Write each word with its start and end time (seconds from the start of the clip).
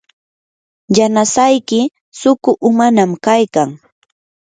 yanasayki 0.97 1.81
suqu 2.19 2.51
umanam 2.67 3.11
kaykan. 3.25 3.69